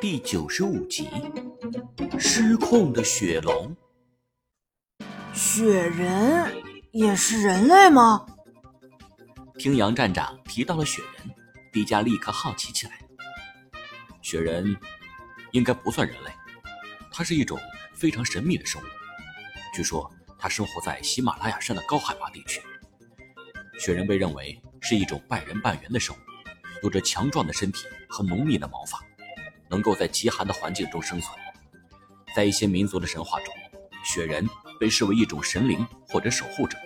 [0.00, 1.10] 第九十五集：
[2.18, 3.76] 失控的雪龙。
[5.34, 6.50] 雪人
[6.90, 8.24] 也是人类吗？
[9.58, 11.34] 听杨站长提到了雪人，
[11.70, 12.98] 迪迦立刻好奇起来。
[14.22, 14.74] 雪人
[15.50, 16.30] 应该不算人类，
[17.12, 17.60] 它是一种
[17.94, 18.86] 非常神秘的生物。
[19.74, 22.62] 据说它生活在喜马拉雅山的高海拔地区。
[23.78, 26.18] 雪人被认为是一种半人半猿的生物，
[26.84, 28.98] 有着强壮的身体和浓密的毛发，
[29.70, 31.34] 能够在极寒的环境中生存。
[32.34, 33.54] 在一些民族的神话中，
[34.04, 34.46] 雪人
[34.78, 36.76] 被视为一种神灵或者守护者，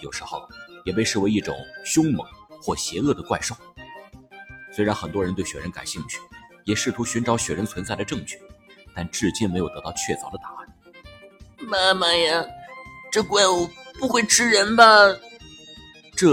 [0.00, 0.46] 有时候
[0.84, 2.26] 也被视为一种凶猛
[2.60, 3.54] 或邪恶的怪兽。
[4.72, 6.20] 虽然很多人对雪人感兴趣，
[6.64, 8.38] 也试图寻找雪人存在的证据，
[8.94, 11.68] 但至今没有得到确凿的答案。
[11.68, 12.44] 妈妈呀，
[13.10, 14.84] 这怪物不会吃人吧？
[16.16, 16.28] 这，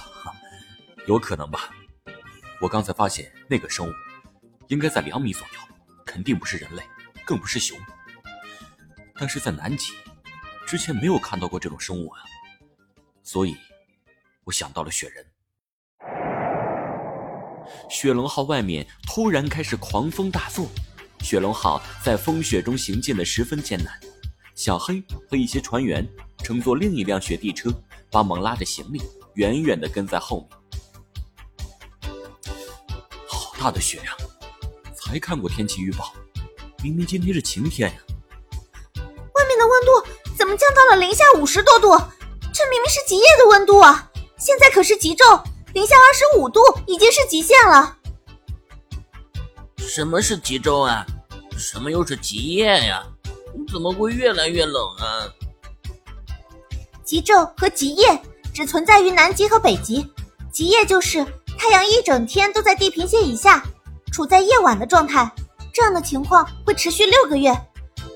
[1.06, 1.70] 有可能吧。
[2.60, 3.92] 我刚才发现那个生物，
[4.68, 5.60] 应该在两米左右，
[6.04, 6.82] 肯定不是人类，
[7.24, 7.78] 更不是熊。
[9.14, 9.92] 但是在南极，
[10.66, 12.20] 之前没有看到过这种生物啊，
[13.22, 13.56] 所以，
[14.44, 15.26] 我想到了雪人。
[17.88, 20.68] 雪龙号外面突然开始狂风大作，
[21.20, 23.98] 雪龙号在风雪中行进的十分艰难。
[24.54, 26.06] 小黑和一些船员
[26.38, 27.70] 乘坐另一辆雪地车，
[28.10, 29.00] 帮忙拉着行李，
[29.34, 30.50] 远远地跟在后面。
[33.28, 34.16] 好大的雪呀！
[35.06, 36.12] 才看过天气预报，
[36.82, 37.96] 明明今天是晴天呀。
[38.96, 40.04] 外面的温度
[40.36, 41.90] 怎么降到了零下五十多度？
[42.52, 44.10] 这明明是极夜的温度啊！
[44.36, 45.42] 现在可是极昼，
[45.74, 47.96] 零下二十五度已经是极限了。
[49.76, 51.06] 什么是极昼啊？
[51.56, 53.04] 什么又是极夜呀？
[53.70, 55.30] 怎么会越来越冷啊？
[57.04, 58.20] 极昼和极夜
[58.52, 60.04] 只存在于南极和北极，
[60.50, 61.24] 极夜就是
[61.56, 63.64] 太阳一整天都在地平线以下，
[64.12, 65.30] 处在夜晚的状态。
[65.72, 67.54] 这样的情况会持续六个月，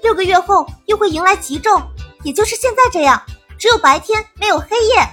[0.03, 1.83] 六个月后又会迎来极昼，
[2.23, 3.23] 也就是现在这样，
[3.59, 5.07] 只有白天没有黑夜。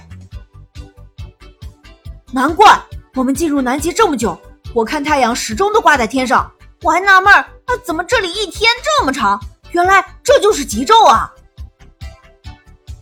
[2.32, 2.80] 难怪
[3.14, 4.38] 我们进入南极这么久，
[4.74, 6.50] 我看太阳始终都挂在天上，
[6.82, 9.38] 我还纳闷儿，啊，怎么这里一天这么长？
[9.72, 11.30] 原来这就是极昼啊！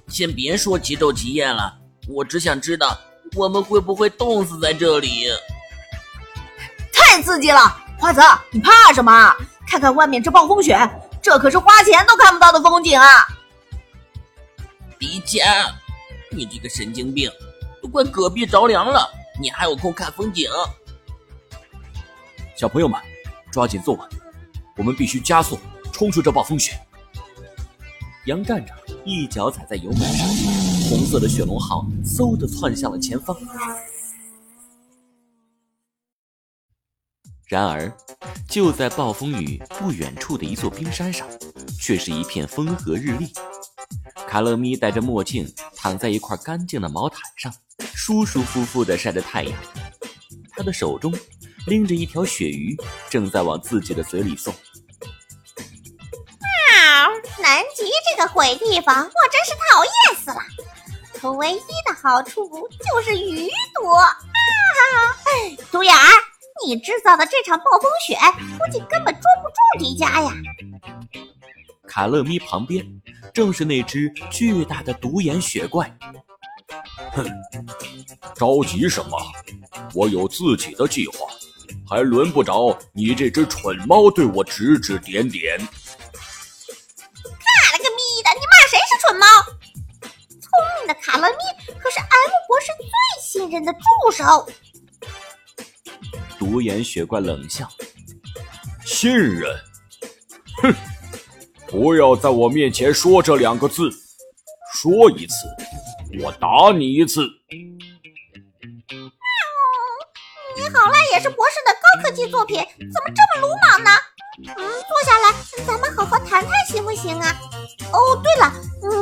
[0.08, 1.72] 先别说极昼极夜了，
[2.08, 2.98] 我只想知道
[3.36, 5.26] 我们会不会冻死在这里。
[7.06, 7.60] 太刺激了，
[7.98, 9.34] 花泽，你怕什么？
[9.64, 10.76] 看看外面这暴风雪，
[11.22, 13.06] 这可是花钱都看不到的风景啊！
[14.98, 15.70] 迪迦，
[16.30, 17.30] 你这个神经病，
[17.80, 19.08] 都怪隔壁着凉了，
[19.40, 20.50] 你还有空看风景？
[22.56, 23.00] 小朋友们，
[23.52, 24.08] 抓紧坐稳，
[24.76, 25.58] 我们必须加速。
[25.92, 26.78] 冲出这暴风雪！
[28.26, 30.28] 杨站长一脚踩在油门上，
[30.90, 33.34] 红色的雪龙号嗖的窜向了前方。
[37.46, 37.96] 然而，
[38.48, 41.28] 就在暴风雨不远处的一座冰山上，
[41.80, 43.32] 却是一片风和日丽。
[44.26, 47.54] 卡勒咪戴着墨镜，躺在一块干净的毛毯上，
[47.94, 49.56] 舒舒服服的晒着太阳。
[50.56, 51.14] 他的手中
[51.66, 52.76] 拎着一条鳕鱼，
[53.08, 54.52] 正在往自己的嘴里送。
[54.52, 54.58] 啊
[57.40, 60.38] 南极这个鬼地方，我真是讨厌死了。
[61.14, 64.18] 可唯一的好处就是鱼多啊！
[65.70, 66.10] 独眼儿，
[66.64, 68.16] 你制造的这场暴风雪，
[68.58, 70.32] 估计根本捉不住迪迦呀。
[71.86, 72.84] 卡勒咪旁边
[73.34, 75.92] 正是那只巨大的独眼雪怪。
[77.12, 77.24] 哼，
[78.34, 79.18] 着急什么？
[79.94, 81.26] 我有自己的计划，
[81.88, 85.58] 还轮不着你这只蠢猫对我指指点点。
[85.58, 85.64] 卡
[87.72, 89.26] 了个咪的，你骂谁是蠢猫，
[90.40, 91.38] 聪明的卡勒咪
[91.78, 92.88] 可是 M 博士最
[93.22, 94.48] 信任的助手。
[96.38, 97.68] 独眼雪怪冷笑
[98.84, 99.56] ：“信任？
[100.62, 100.74] 哼！
[101.66, 103.90] 不要在我面前说这两个字，
[104.74, 105.34] 说一次，
[106.22, 107.26] 我打你一次。”
[110.56, 113.90] 你好赖也是博士的高科技作品，怎么这么鲁莽呢？
[114.38, 115.34] 嗯，坐下来，
[115.66, 117.34] 咱们好好谈谈，行不行啊？
[117.92, 118.52] 哦，对了，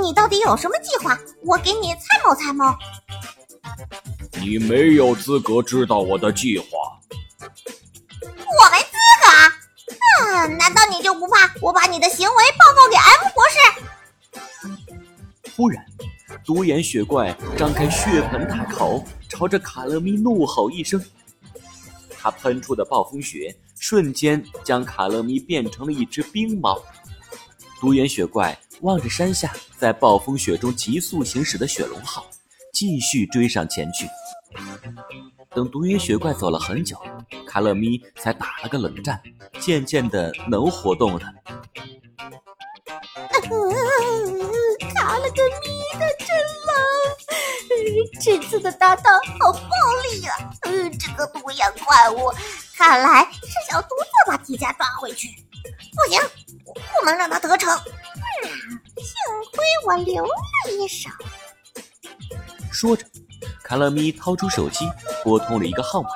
[0.02, 1.18] 你到底有什么计划？
[1.44, 2.72] 我给你参谋参谋。
[4.40, 6.66] 你没有资格知道我的计划。
[12.04, 13.56] 的行为报告给 M 博士？
[15.56, 15.82] 忽然，
[16.44, 21.02] 独眼雪怪张开血盆大口，朝着卡勒咪怒吼一声。
[22.18, 26.78] 他喷出的暴风雪瞬间将卡勒咪变成了一只冰猫。
[27.80, 32.26] 独眼雪怪望着山下在暴风雪中急速行驶的雪龙号，
[32.74, 34.06] 继续追上前去。
[35.54, 36.98] 等独眼雪怪走了很久，
[37.46, 39.22] 卡乐咪才打了个冷战，
[39.58, 41.20] 渐渐的能活动了。
[48.20, 49.68] 这次的搭档好暴
[50.10, 50.36] 力啊！
[50.62, 52.32] 嗯，这个独眼怪物，
[52.76, 55.28] 看来是想独自把迪迦抓回去。
[55.94, 56.20] 不行，
[56.98, 57.70] 不能让他得逞。
[57.74, 58.50] 嗯，
[58.96, 59.14] 幸
[59.52, 60.32] 亏我留了
[60.70, 61.08] 一手。
[62.70, 63.04] 说着，
[63.62, 64.90] 卡拉咪掏出手机，
[65.22, 66.10] 拨通了一个号码。